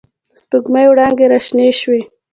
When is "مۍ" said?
0.73-0.85